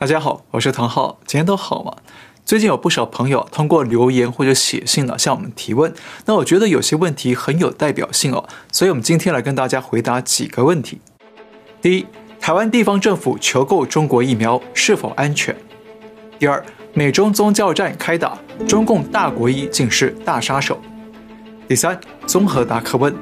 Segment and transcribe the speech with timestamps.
[0.00, 1.92] 大家好，我是唐浩，今天都好吗？
[2.44, 5.92] 最近有不少朋友通过留言或者写信呢向我们提问，
[6.24, 11.00] 那我觉得有些问题很有代表性哦，所以我们今天来跟大家回答几个问题。
[11.82, 12.06] 第一，
[12.38, 15.52] 台湾地方政府求购中国疫苗是否安全？
[16.38, 18.38] 第二，美中宗教战开打，
[18.68, 20.80] 中共大国医竟是大杀手。
[21.66, 23.12] 第三，综合答课问。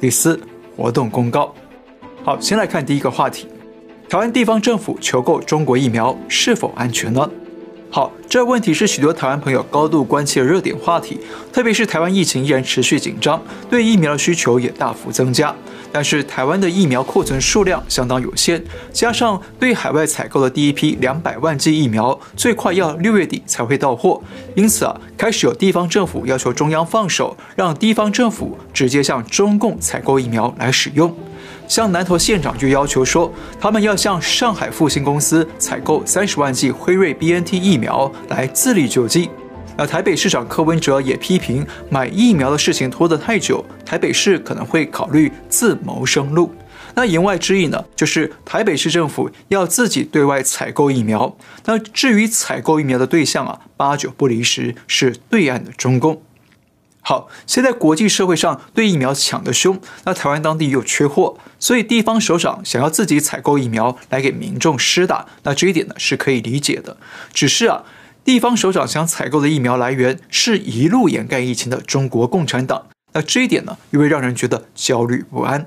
[0.00, 0.40] 第四，
[0.76, 1.52] 活动公告。
[2.22, 3.48] 好，先来看第一个话题。
[4.12, 7.30] 台湾地方政府求购中国疫苗是否安全呢？
[7.88, 11.18] 好，这问题是许多台湾朋友高度关切的热点话题，
[11.50, 15.54] 特别是台湾疫情依然持续紧张，对疫苗的需求也大幅增加。
[15.90, 24.22] 但是台湾的疫苗库存数量相当有限，加上对海外采购的第一批两百万剂疫苗最快要六月底才会到货，
[24.54, 31.16] 因此啊，开始有地方政府要求中央放手，让地方政府直接向中共采购疫苗来使用。
[31.72, 39.30] 像南投县长就要求说，他们要向上海复星公司采购三十万剂辉瑞 BNT 疫苗来自力救济。
[39.74, 46.54] 那台北市长柯文哲也批评买疫苗的事情拖得太久，台北市可能会考虑自谋生路。
[46.94, 51.34] 那言外之意呢，就是台北市政府要自己对外采购疫苗。
[51.64, 56.20] 那至于采购疫苗的对象啊，八九不离十是对岸的中共。
[57.04, 66.96] 好，现在国际社会上对疫苗抢得凶，那台湾当地又缺货，所以地方首长想要自己采购疫苗来给民众施打，那这一点呢是可以理解的。
[67.32, 67.82] 只是啊，
[68.24, 75.66] 地方首长想采购的疫苗来源是一路掩盖疫情的中国共产党，那这一点呢又会让人觉得焦虑不安。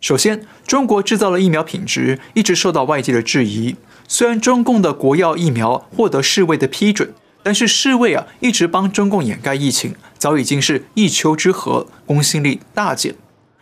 [0.00, 3.74] 首先，中国制造的疫苗品质一直受到外界的质疑，
[4.06, 7.12] 虽然中共的国药疫苗获得世卫的批准。
[7.42, 13.16] 但是世卫啊，一直帮中共掩盖疫情，早已经是一丘之貉，公信力大减。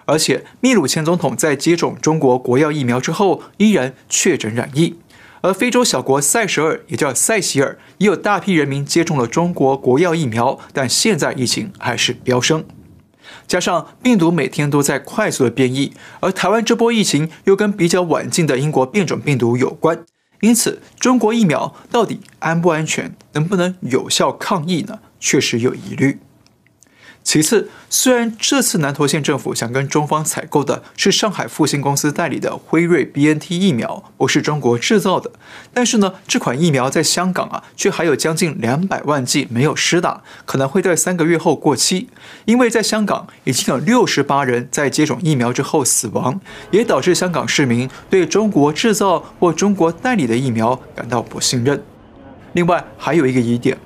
[0.07, 4.99] 而且秘鲁前总统在接种中国国药疫苗之后，依然确诊染疫。
[5.41, 12.65] 而非洲小国塞舌尔，也叫塞西尔，也有大批人民接种了中国国药疫苗，但现在疫情还是飙升。
[13.47, 20.05] 加上病毒每天都在快速的变异，而台湾这波疫情又跟比较晚近的英国变种病毒有关。
[20.41, 24.99] 因此，中国疫苗到底安不安全，能不能有效抗疫呢？
[25.21, 26.19] 确实有疑虑。
[27.29, 35.31] 其次，虽然这次南投县政府想跟中方采购的是上海复星公司代理的辉瑞 BNT 疫苗，不是中国制造的，
[35.75, 42.09] 但是呢，这款疫苗在香港啊，却还有将近两百万剂没有施打，可能会在三个月后过期。
[42.47, 46.41] 因为在香港已经有六十八人在接种疫苗之后死亡，
[46.71, 51.83] 也导致香港市民对中国制造或中国代理的疫苗感到不信任。
[52.55, 53.77] 另外，还有一个疑点。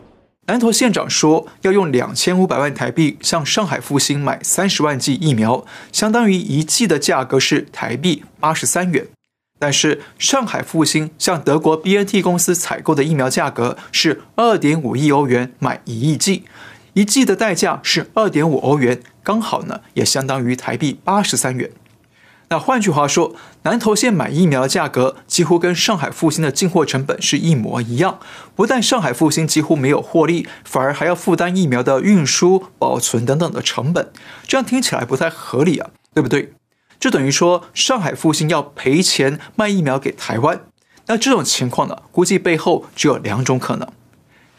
[0.49, 9.07] 南投县长说要用两千五百万台币向上海复星买三十万剂疫苗，相当于一剂的价格是台币八十三元。
[9.61, 16.43] 但是上海复星向德国 BNT 公司采购的疫苗价格是二点五亿欧元买一亿剂，
[16.95, 21.71] 一剂的代价是二点五欧元，刚好呢也相当于台币八十三元。
[22.53, 28.19] 那换句话说，南投县买疫苗的价格几乎跟上海复星的进货成本是一模一样。
[28.55, 34.13] 不但上海复星几乎没有获利，反而还要负担疫苗的运输、保存等等的成本。
[34.47, 36.53] 这样听起来不太合理啊，对不对？
[37.01, 40.61] 这等于说上海复星要赔钱卖疫苗给台湾。
[41.07, 43.89] 那这种情况呢，估计背后只有两种可能。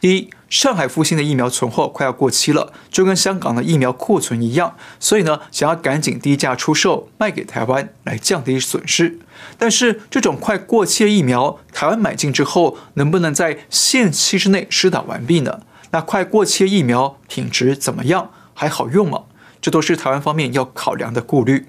[0.01, 9.17] 第一，上海复星的疫苗存货快要过期了，就跟香港的疫苗库存一样，所以呢，想要赶紧低价出售卖给台湾来降低损失。
[9.57, 15.61] 但是这种快过期的疫苗，台湾买进之后，能不能在限期之内施打完毕呢？
[15.89, 18.29] 那快过期的疫苗品质怎么样？
[18.53, 19.23] 还好用吗？
[19.59, 21.65] 这都是台湾方面要考量的顾虑。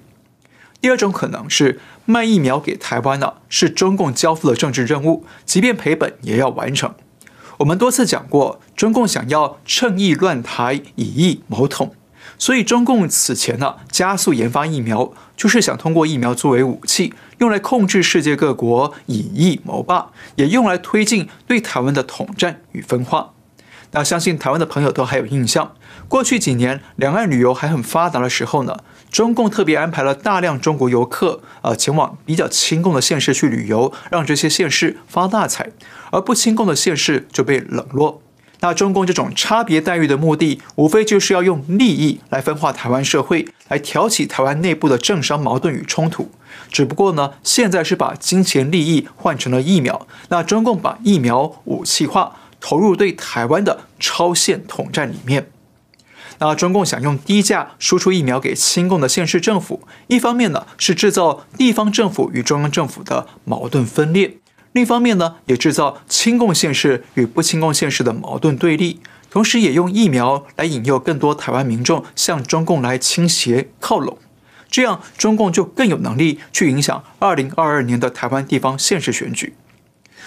[0.79, 6.93] 第二种可能是卖疫苗给台湾呢，是中共交付的政治任务，即便赔本也要完成。
[7.59, 11.95] 我们多次讲过，中共想要趁疫乱台，以疫谋统，
[12.37, 23.31] 所以中共此前呢加速研发疫苗，就是想通过疫苗作为武器，用来控制世界各国，以疫谋霸，也用来推进对台湾的统战与分化。
[23.91, 25.73] 那相信台湾的朋友都还有印象，
[26.09, 28.79] 过去几年两岸旅游还很发达的时候呢，
[29.09, 35.69] 中共特别安排了大量中国游客啊前往比较亲共的县市去旅游，让这些县市发大财，
[36.11, 38.21] 而不亲共的县市就被冷落。
[38.59, 46.31] 那中共这种差别待遇的目的，无非就是要用利益来分化台湾社会，来挑起台湾内部的政商矛盾与冲突。
[46.71, 52.37] 只不过呢，现在是把金钱利益换成了疫苗，那中共把疫苗武器化。
[52.61, 55.51] 投入对台湾的超限统战里面，
[56.39, 64.37] 那中共想用低价输出疫苗给亲共的县市政府，一方面呢是制造地方政府与中央政府的矛盾分裂，
[64.75, 68.99] 另一方面呢，也制造亲共县市与不亲共县市的矛盾对立，
[69.29, 74.17] 同时也用疫苗来引诱更多台湾民众向中共来倾斜靠拢，
[74.69, 79.53] 这样中共就更有能力去影响二零二二年的台湾地方县市选举。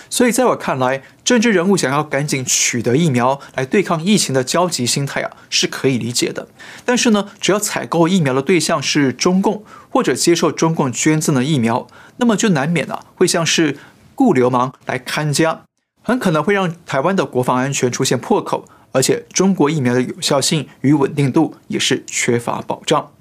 [0.08, 6.48] 所以，在我看来，政治人物想要赶紧取得疫苗来对抗疫情的焦急心态啊，是可以理解的。
[6.86, 11.86] 但是呢，只要采购疫苗的对象是中共或者接受中共捐赠的疫苗，
[12.16, 13.76] 那么就难免啊会像是
[14.18, 15.62] 雇流氓来看家，
[16.02, 23.12] 很可能会让台湾的国防安全出现破口，而且中国疫苗的有效性与稳定度也是缺乏保障。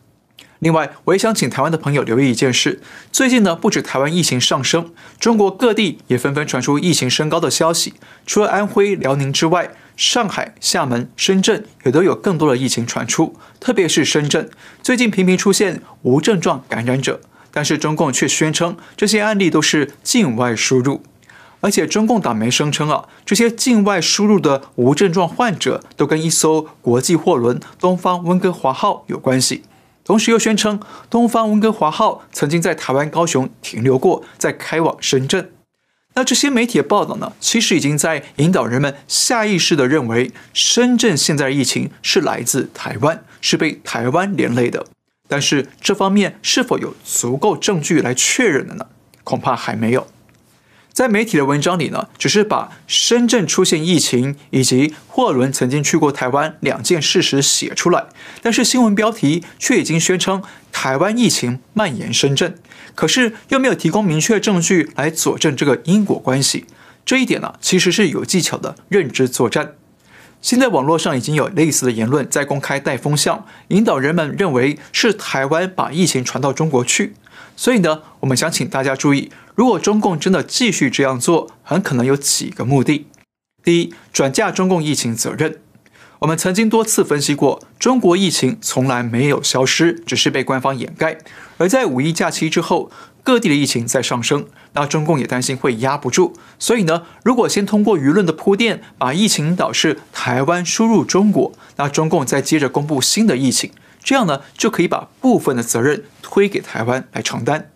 [0.57, 7.93] 另外，我也想请台湾的朋友留意一件事：最近呢，不止台湾疫情上升，中国各地也纷纷传出疫情升高的消息。
[8.25, 13.35] 除了安徽、辽宁之外，上海、厦门、深圳也都有更多的疫情传出。
[13.59, 14.49] 特别是深圳，
[14.81, 17.21] 最近频频出现无症状感染者，
[17.57, 21.01] 但是中共却宣称这些案例都是境外输入，
[21.59, 29.63] 而且中共党媒声称啊，这些境外输入的无症状患者都跟一艘国际货轮“东方温哥华号”有关系。
[30.05, 35.49] 同时又宣称，东方温哥华号曾经在台湾高雄停留过，在开往深圳。
[36.13, 44.85] 那这些媒体的报道呢，其实已经在引导人们下意识地认为，深圳现在的疫情是来自台湾，是被台湾连累的。
[45.27, 48.87] 但是这方面是否有足够证据来确认的呢？
[49.23, 50.07] 恐怕还没有。
[50.93, 58.05] 在媒体的文章里呢，只是把深圳出现疫情以及霍伦曾经去过台湾两件事实写出来，
[58.41, 60.41] 但是新闻标题却已经宣称
[60.71, 62.57] 台湾疫情蔓延深圳，
[62.95, 66.65] 可是又没有提供明确证据来佐证这个因果关系。
[67.05, 69.75] 这一点呢，其实是有技巧的认知作战。
[70.41, 77.15] 现在网络上已经有类似的言论在公开带风向，引导人们认为是台湾把疫情传到中国去。
[77.55, 79.31] 所以呢，我们想请大家注意。
[79.55, 83.07] 如果中共真的继续这样做，很可能有几个目的：
[83.63, 85.59] 第一，转嫁中共疫情责任。
[86.19, 91.17] 我们曾经多次分析过，中国疫情从来没有消失，只是被官方掩盖。
[91.57, 92.91] 而在五一假期之后，
[93.23, 94.45] 各地的疫情在上升，
[94.79, 103.71] 那中共也担心会压不住，所以呢，如果先通过舆论的铺垫，把疫情导致台湾输入中国，那中共再接着公布新的疫情，
[104.03, 107.71] 这样呢，就可以把部分的责任推给台湾来承担。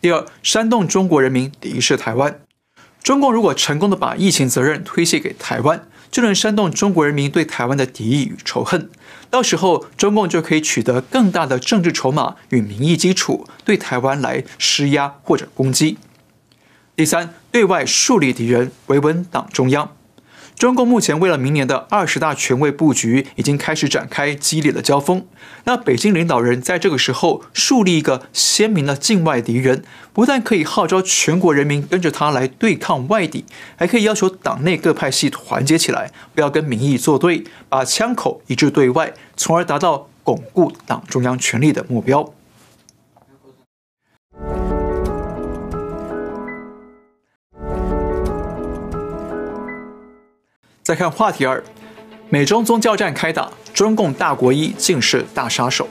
[0.00, 2.38] 第二，煽动中国人民敌视台湾。
[3.02, 8.88] 中共如果成功的把疫情责任推卸给台湾，就能煽动中国人民对台湾的敌意与仇恨。
[9.28, 15.98] 到时候，中共就可以取得更大的政治筹码与民意基础，对台湾来施压或者攻击。
[16.94, 19.94] 第三，对外树立敌人，维稳党中央。
[20.56, 25.26] 中共目前为了明年的二十大权位布局，已经开始展开激烈的交锋。
[25.64, 33.44] 那北京领导人在这个时候树立一个鲜明的境外敌人，不但可以号召全国人民跟着他来对抗外敌，
[33.76, 42.32] 还可以要求党内各派系团结起来，不要跟民意作对，把枪口一致对外，从而达到巩固党中央权力的目标。
[50.86, 51.60] 再看话题二，
[52.28, 55.88] 美中宗教战开打，中共大国一竟是大杀手。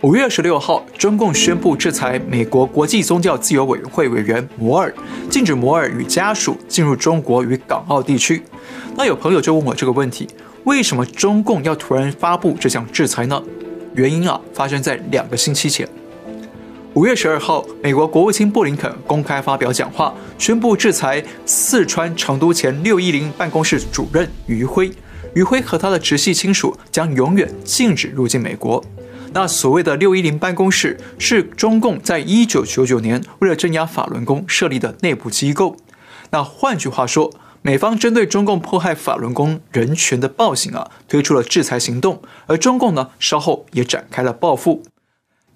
[0.00, 4.92] 五月十六号，中共宣布制裁美国国际宗教自由委员会委员摩尔，
[5.30, 8.42] 禁止摩尔与家属进入中国与港澳地区。
[8.96, 10.28] 那有朋友就问我这个问题：
[10.64, 13.40] 为什么中共要突然发布这项制裁呢？
[13.94, 15.88] 原因啊，发生在两个星期前。
[16.98, 24.90] 五月十二号，美国国务卿布林肯公开发表讲话，宣布制裁四川成都前六一零办公室主任余辉。
[25.32, 28.84] 余辉和他的直系亲属将永远禁止入境美国。
[29.32, 35.76] 那所谓的六一零办公室是中共在一九九九年为了镇压法轮功设立的内部机构。
[36.30, 44.82] 那换句话说，美方针对中共迫害法轮功人权的暴行啊，推出了制裁行动，而中共呢，稍后也展开了报复。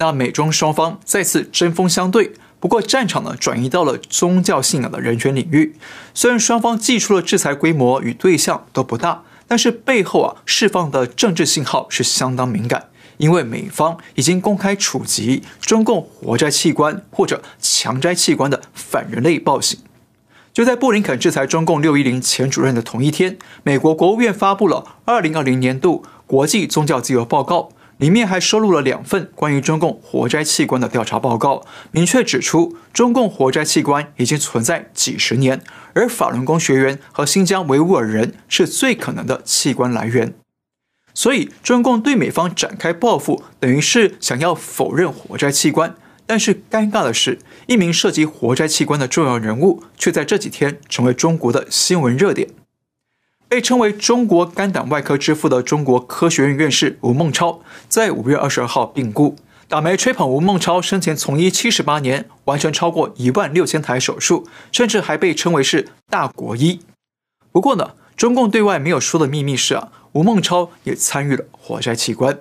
[0.02, 5.76] 那美中双方再次针锋相对，不过战场呢转移到了宗教信仰的人权领域。
[6.12, 19.78] 虽然双方祭出的制裁规模与对象都不大，但是背后啊释放的政治信号是相当敏感，因为美方已经公开处决中共活摘器官或者强摘器官的反人类暴行。
[20.52, 27.70] 就在布林肯制裁中共六一零前主任的同一天，美国国务院发布了二零二零年度国际宗教自由报告。
[28.02, 40.34] 里面还收录了两份关于中共活摘器官的调查报告，明确指出中共活摘器官已经存在几十年，而法轮功学员和新疆维吾尔人是最可能的器官来源。
[41.14, 45.94] 所以，中共对美方展开报复，等于是想要否认活摘器官，
[46.26, 52.48] 但是尴尬的是，一名涉及活摘器官的重要人物，却在这几天成为中国的新闻热点。
[53.52, 59.36] 被称为中国肝胆外科之父的中国科学院院士吴孟超，在五月二十二号病故。
[59.68, 66.80] 打媒吹捧吴孟超生前从医七十八年，完成超过一万六千台手术，甚至还被称为是大国医。
[67.52, 72.38] 不过呢，中共对外没有说的秘密是啊，吴孟超也参与了活摘器官。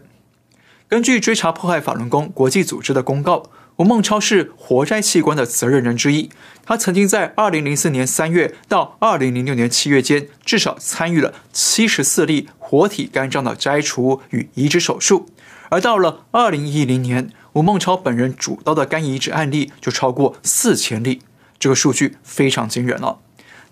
[0.87, 3.49] 根据追查迫害法轮功国际组织的公告。
[3.81, 6.29] 吴孟超是活摘器官的责任人之一，
[6.63, 15.27] 他曾经在二零零四年三月到二零零六年七月间，至少参与了七十四例活体肝脏的摘除与移植手术，
[15.69, 21.23] 而到了二零一零年，吴孟超本人主刀的肝移植案例就超过四千例，
[21.57, 23.17] 这个数据非常惊人了。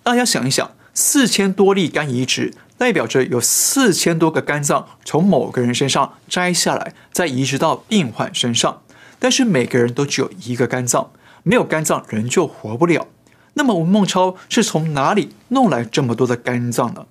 [0.02, 8.82] 大家想一想，四千多例肝移植，代表着有四千多个肝脏从某个人身上摘下来，再移植到病患身上。
[9.20, 11.12] 但是每个人都只有一个肝脏，
[11.44, 13.08] 没有肝脏人就活不了。
[13.56, 17.06] 那么吴孟超是从哪里弄来这么多的肝脏呢？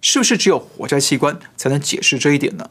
[0.00, 2.70] 是不是只有活摘器官才能解释这一点呢？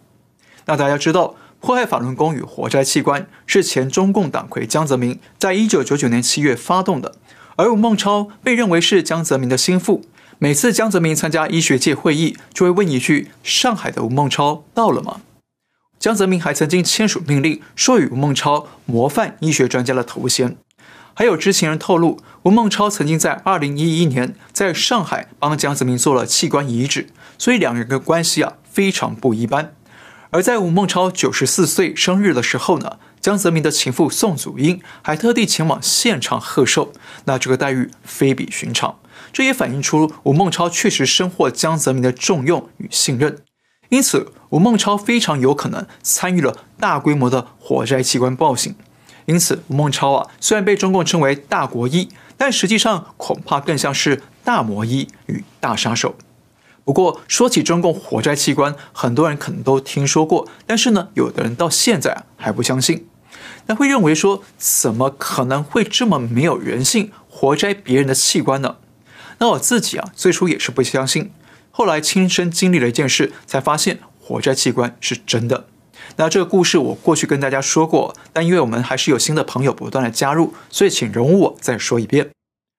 [0.66, 7.16] 那大家知道，迫害法轮功与活摘器官是前中共党魁江泽民在一九九九年七月发动的，
[7.56, 10.04] 而吴孟超被认为是江泽民的心腹。
[10.40, 15.22] 每次江泽民参加医学界会议，就会问一句：“上海的吴孟超到了吗？”
[16.02, 20.58] 江泽民还曾经签署命令，授予吴孟超“模范医学专家”的头衔。
[21.14, 29.76] 还有知情人透露，吴孟超曾经在2011年在上海帮江泽民做了器官移植，所以两人的关系啊非常不一般。
[30.32, 36.92] 而在吴孟超九十四岁生日的时候呢，江泽民的情妇宋祖英还特地前往现场贺寿，
[37.26, 38.98] 那这个待遇非比寻常。
[39.32, 43.38] 这也反映出吴孟超确实深获江泽民的重用与信任。
[43.92, 48.74] 因此，吴孟超非常有可能参与了大规模的活摘器官暴行。
[49.26, 52.08] 因此，吴孟超啊，虽然被中共称为大国医，
[52.38, 56.16] 但实际上恐怕更像是大魔医与大杀手。
[56.86, 63.06] 不过，说起中共活摘器官，很多人可能都听说过，但是呢，有的人到现在还不相信。
[63.66, 68.78] 那会认为说，怎么可能会这么没有人性，活摘别人的器官呢？
[69.40, 71.32] 那我自己啊，最初也是不相信。
[71.72, 75.66] 后来亲身经历了一件事，才发现活摘器官是真的。
[76.18, 82.30] 那这个故事我过去跟大家说过，但因为我们还是有新的朋友不断的加入，所以请容我再说一遍。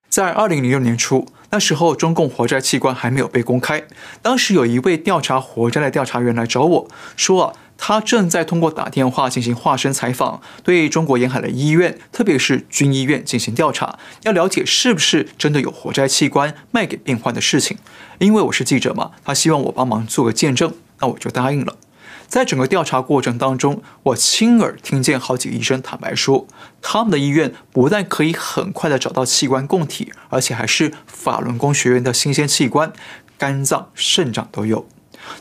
[0.09, 3.85] 在二零零六年初，那时候中共活摘器官还没有被公开，
[4.21, 7.55] 当时有一位调查活摘的调查员来找我说啊。
[7.85, 17.77] 他正在通过打电话进行化身采访，对中国沿海的医院，特别是军医院进行调查，要了解是不是真的有活摘器官卖给病患的事情。
[18.19, 21.77] 因为我是记者嘛，他希望我帮忙做个见证，那我就答应了。
[22.29, 26.47] 在整个调查过程当中，我亲耳听见好几个医生坦白说，
[26.81, 32.93] 他们的医院不但可以很快的找到器官供体，而且还是法轮功学员的新鲜器官，
[33.37, 34.87] 肝脏、肾脏都有。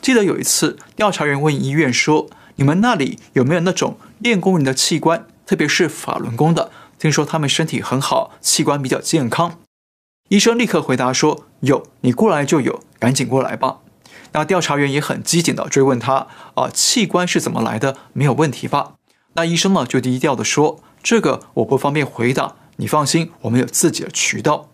[0.00, 6.70] 记得有一次，调查员问医院说：“你们那里有没有那种练功人的器官，特别是法轮功的？
[6.98, 9.58] 听说他们身体很好，器官比较健康。”
[10.30, 13.78] 医生立刻回答说：“有，你过来就有，赶紧过来吧。”
[14.32, 17.96] 那调查员也很机警地追问他：“啊，器官是怎么来的？
[18.12, 18.94] 没有问题吧？”
[19.34, 24.70] 那医生呢就低调地说：“这个我不方便回答，你放心，我们有自己的渠道。”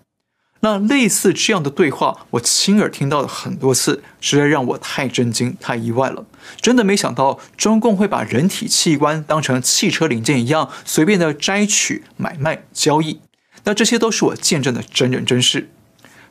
[0.61, 6.25] 那类似这样的对话，我亲耳听到了很多次，实在让我太震惊、太意外了。
[6.61, 13.21] 真的没想到中共会把人体器官当成汽车零件一样，随便的摘取、买卖、交易。
[13.65, 15.71] 那这些都是我见证的真人真事。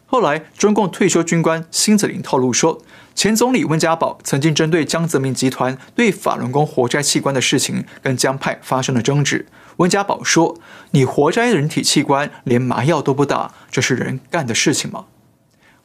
[0.05, 2.81] 后来，中共退休军官辛子林透露说，
[3.13, 9.46] 前总理温家宝曾经针对江泽民集团对法轮功活摘器官的事情，跟江派发生了争执。
[9.77, 10.57] 温家宝说
[10.91, 15.05] ：“你活摘人体器官，连麻药都不打，这是人干的事情吗？”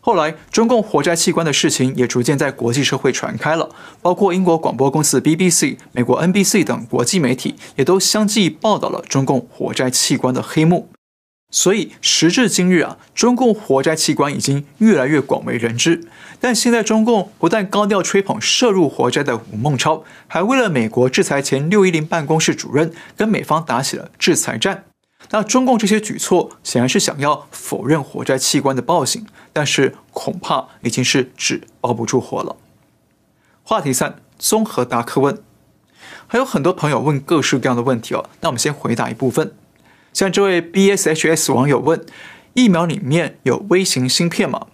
[0.04, 3.68] 后来，中共活摘器官的事情也逐渐在国际社会传开了，
[4.00, 10.88] 包括英国广播公司 BBC、美国 NBC 等国际媒体也都相继报道了中共活摘器官的黑幕。
[11.52, 16.02] 所以时至今日啊，中共活摘器官已经越来越广为人知。
[16.40, 24.84] 但现在中共不但高调吹捧涉入活摘的吴孟超，还为了美国制裁前六一零办公室主任，跟美方打起了制裁战。
[25.30, 32.56] 那中共这些举措显然是想要否认活摘器官的暴行，但是恐怕已经是纸包不住火了。
[33.62, 35.38] 话题三：综合答客问，
[36.26, 38.28] 还有很多朋友问各式各样的问题哦。
[38.40, 39.52] 那我们先回答一部分。
[40.12, 42.04] 像这位 BSHS 网友问：
[42.54, 44.66] 疫苗里面有微型芯片吗？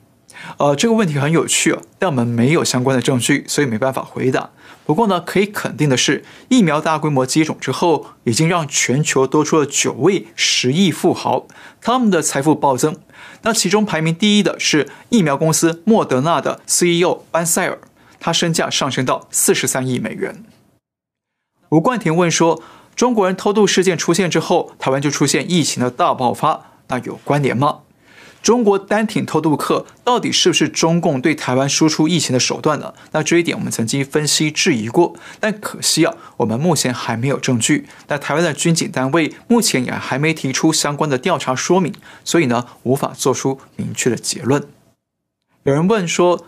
[0.59, 4.51] 呃，这个问题很有趣，但我们没有相关的证据，所以没办法回答。
[4.87, 11.47] 不过呢，可以肯定的是，疫苗大规模接种之后，已经让全球多出了九位十亿富豪，
[11.81, 12.97] 他们的财富暴增。
[13.43, 17.79] 那其中排名第一的是疫苗公司莫德纳的 CEO 班塞尔，
[18.19, 20.45] 他身价上升到四十三亿美元。
[21.71, 22.63] 吴冠廷问说
[22.99, 27.83] ：“中国人偷渡事件出现之后，台湾就出现疫情的大爆发，那有关联吗？”
[28.43, 32.93] 中国单挺偷渡客到底是不是中共对台湾输出疫情的手段呢？
[33.13, 37.87] 那这一点我们曾经分析质疑过，但可惜啊，我们目前还没有证据。
[38.09, 44.67] 那台湾的军警单位目前也还没提出相关的调查说明，所以呢，无法做出明确的结论。
[45.63, 46.45] 有人问说，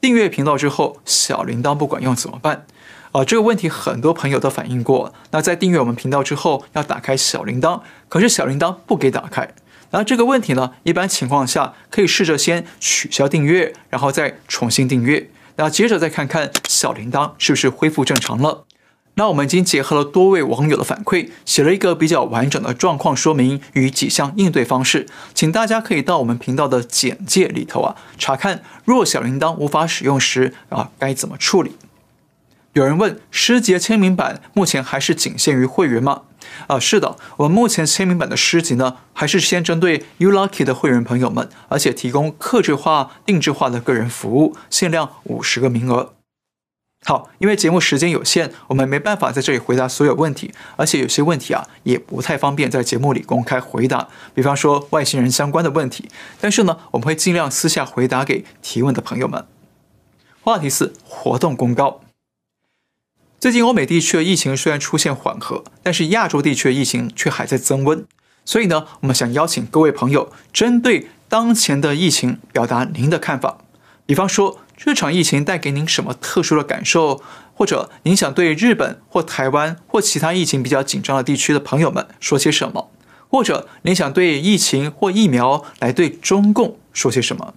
[0.00, 2.64] 订阅频道之后小铃铛不管用怎么办？
[3.12, 5.12] 啊、这个问题很多朋友都反映过。
[5.30, 9.54] 那在订阅我们频道之后要打开小铃铛，可是小铃铛不给打开。
[9.90, 18.64] 然后这个问题呢，一般情况下可以试着先取消订阅，然后再重新订阅，然后接着再看看小铃铛是不是恢复正常了。
[19.16, 31.76] 那我们已经结合了多位网友的反馈，写了一个比较完整的状况说明与几项应对方式，请大家可以到我们频道的简介里头啊查看，若小铃铛无法使用时啊该怎么处理。
[32.74, 36.22] 有人问，诗集签名版目前还是仅限于会员吗？
[36.68, 46.14] 啊，是的，我们目前签名版的诗集呢，还是先针对 YouLucky 的会员朋友们，而且提供客制化、定制化的个人服务，限量五十个名额。
[47.04, 56.08] 好，因为节目时间有限，我们没办法在这里回答所有问题，而且有些问题啊，也不太方便在节目里公开回答，比方说外星人相关的问题。
[56.40, 59.44] 但是呢，我们会尽量私下回答给提问的朋友们。
[60.40, 62.01] 话题四：活动公告。
[63.42, 68.06] 最近欧美地区的疫情虽然出现缓和，但是亚洲地区的疫情却还在增温。
[68.44, 73.58] 所以呢，我们想邀请各位朋友，针对当前的疫情表达您的看法。
[74.06, 77.20] 比方说，这场疫情带给您什么特殊的感受？
[77.52, 82.92] 或者您想对日本或台湾或其他疫情比较紧张的地区的朋友们说些什么？
[83.28, 87.54] 或者您想对疫情或疫苗来对中共说些什么？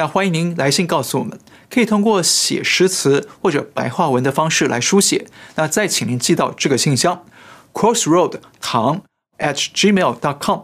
[0.00, 1.38] 那欢迎您来信告诉我们，
[1.68, 5.26] 可以通过写诗词或者白话文的方式来书写。
[5.56, 7.26] 那再请您寄到这个信箱
[7.74, 9.02] ：crossroad 唐
[9.36, 10.60] at gmail dot com。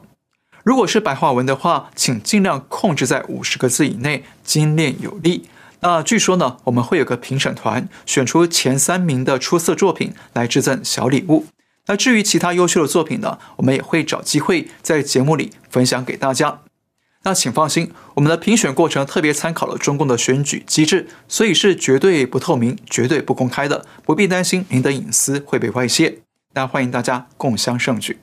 [0.65, 5.51] 如果是白话文的话，请尽量控制在五十个字以内，精炼有力。
[5.81, 11.45] 那据说呢，我们会有个评审团选出前三名的出色作品来致赠小礼物。
[11.89, 16.61] 那至于其他优秀的作品呢，我们也会找机会在节目里分享给大家。
[17.27, 26.21] 那请放心，我们的评选过程特别参考了中共的选举机制，所以是绝对不透明、绝对不公开的，不必担心您的隐私会被外泄。
[26.55, 28.21] 那欢迎大家共襄盛举。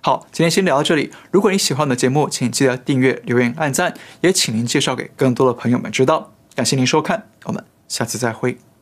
[0.00, 1.10] 好，今天先聊到这里。
[1.32, 6.34] 如果你喜欢我们的节目，请记得订阅、留言、按赞，也请您介绍给更多的朋友们知道。
[6.54, 8.73] 感谢您收看，我们下次再会。